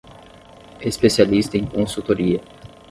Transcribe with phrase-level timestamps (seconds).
[0.79, 2.41] Especialista em consultoria